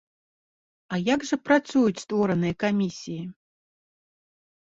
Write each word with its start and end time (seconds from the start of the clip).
А 0.95 0.97
як 1.15 1.25
жа 1.31 1.37
працуюць 1.49 2.01
створаныя 2.05 2.53
камісіі? 2.63 3.21